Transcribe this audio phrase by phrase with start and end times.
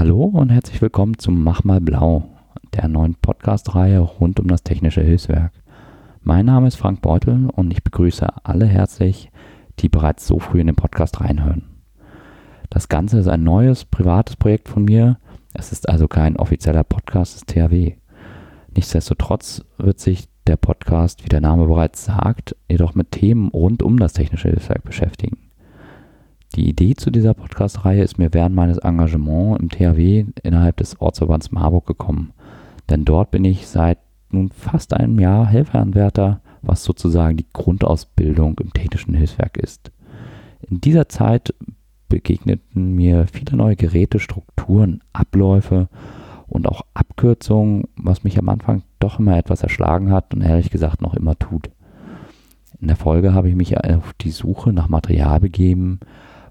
[0.00, 2.24] Hallo und herzlich willkommen zum Mach mal Blau,
[2.72, 5.52] der neuen Podcast-Reihe rund um das technische Hilfswerk.
[6.22, 9.30] Mein Name ist Frank Beutel und ich begrüße alle herzlich,
[9.78, 11.64] die bereits so früh in den Podcast reinhören.
[12.70, 15.18] Das Ganze ist ein neues, privates Projekt von mir.
[15.52, 17.92] Es ist also kein offizieller Podcast des THW.
[18.74, 23.98] Nichtsdestotrotz wird sich der Podcast, wie der Name bereits sagt, jedoch mit Themen rund um
[23.98, 25.49] das technische Hilfswerk beschäftigen.
[26.60, 31.52] Die Idee zu dieser Podcast-Reihe ist mir während meines Engagements im THW innerhalb des Ortsverbands
[31.52, 32.34] Marburg gekommen.
[32.90, 33.96] Denn dort bin ich seit
[34.28, 39.90] nun fast einem Jahr Helferanwärter, was sozusagen die Grundausbildung im technischen Hilfswerk ist.
[40.68, 41.54] In dieser Zeit
[42.10, 45.88] begegneten mir viele neue Geräte, Strukturen, Abläufe
[46.46, 51.00] und auch Abkürzungen, was mich am Anfang doch immer etwas erschlagen hat und ehrlich gesagt
[51.00, 51.70] noch immer tut.
[52.82, 56.00] In der Folge habe ich mich auf die Suche nach Material begeben,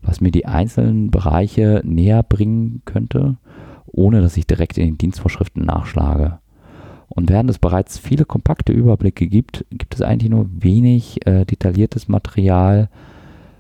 [0.02, 3.38] was mir die einzelnen Bereiche näher bringen könnte,
[3.86, 6.40] ohne dass ich direkt in den Dienstvorschriften nachschlage.
[7.08, 12.08] Und während es bereits viele kompakte Überblicke gibt, gibt es eigentlich nur wenig äh, detailliertes
[12.08, 12.90] Material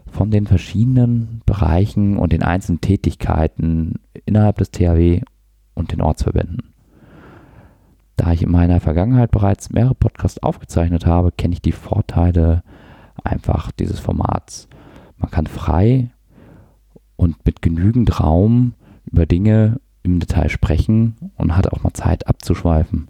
[0.05, 5.21] von den verschiedenen Bereichen und den einzelnen Tätigkeiten innerhalb des THW
[5.73, 6.73] und den Ortsverbänden.
[8.15, 12.63] Da ich in meiner Vergangenheit bereits mehrere Podcasts aufgezeichnet habe, kenne ich die Vorteile
[13.23, 14.67] einfach dieses Formats.
[15.17, 16.11] Man kann frei
[17.19, 18.73] und mit genügend Raum
[19.05, 23.09] über Dinge im Detail sprechen und hat auch mal Zeit abzuschweifen.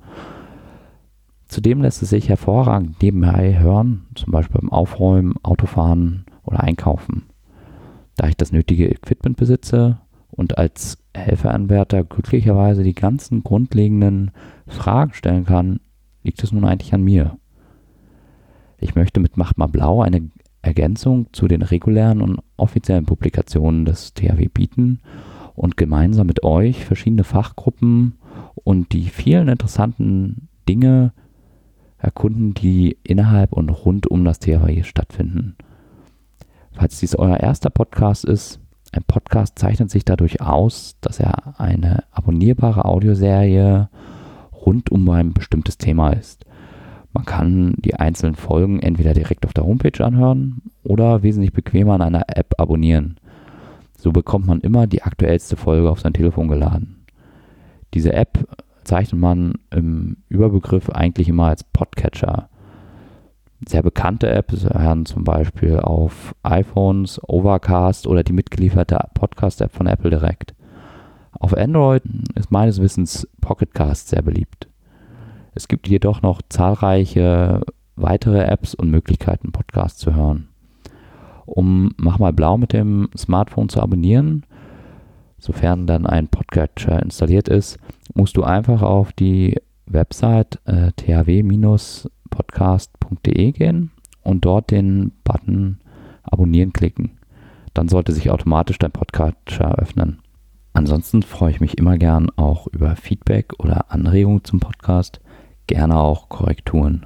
[1.47, 7.27] Zudem lässt es sich hervorragend nebenbei hören, zum Beispiel beim Aufräumen, Autofahren oder Einkaufen.
[8.17, 9.99] Da ich das nötige Equipment besitze
[10.31, 14.31] und als Helferanwärter glücklicherweise die ganzen grundlegenden
[14.65, 15.81] Fragen stellen kann,
[16.23, 17.37] liegt es nun eigentlich an mir.
[18.79, 20.31] Ich möchte mit Mach mal Blau eine
[20.69, 24.99] Ergänzung zu den regulären und offiziellen Publikationen des THW bieten
[25.55, 28.19] und gemeinsam mit euch verschiedene Fachgruppen
[28.53, 31.11] und die vielen interessanten Dinge
[31.97, 35.55] erkunden, die innerhalb und rund um das THW stattfinden.
[36.71, 38.59] Falls dies euer erster Podcast ist,
[38.91, 43.89] ein Podcast zeichnet sich dadurch aus, dass er eine abonnierbare Audioserie
[44.53, 46.45] rund um ein bestimmtes Thema ist.
[47.11, 52.01] Man kann die einzelnen Folgen entweder direkt auf der Homepage anhören oder wesentlich bequemer an
[52.01, 53.17] einer App abonnieren.
[53.97, 57.05] So bekommt man immer die aktuellste Folge auf sein Telefon geladen.
[57.93, 58.47] Diese App
[58.83, 62.49] zeichnet man im Überbegriff eigentlich immer als Podcatcher.
[63.67, 70.11] Sehr bekannte Apps werden zum Beispiel auf iPhones, Overcast oder die mitgelieferte Podcast-App von Apple
[70.11, 70.53] direkt.
[71.31, 72.03] Auf Android
[72.35, 74.67] ist meines Wissens Pocketcast sehr beliebt.
[75.59, 77.59] Es gibt jedoch noch zahlreiche
[77.97, 80.47] weitere Apps und Möglichkeiten, Podcasts zu hören.
[81.45, 84.45] Um Mach mal blau mit dem Smartphone zu abonnieren,
[85.37, 87.77] sofern dann ein Podcatcher installiert ist,
[88.13, 93.91] musst du einfach auf die Website äh, thw-podcast.de gehen
[94.23, 95.79] und dort den Button
[96.23, 97.17] Abonnieren klicken.
[97.73, 100.19] Dann sollte sich automatisch dein Podcatcher öffnen.
[100.71, 105.19] Ansonsten freue ich mich immer gern auch über Feedback oder Anregungen zum Podcast
[105.69, 107.05] gerne auch Korrekturen.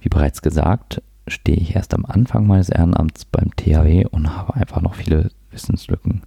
[0.00, 4.82] Wie bereits gesagt, stehe ich erst am Anfang meines Ehrenamts beim THW und habe einfach
[4.82, 6.22] noch viele Wissenslücken,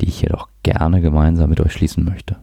[0.00, 2.36] die ich jedoch gerne gemeinsam mit euch schließen möchte.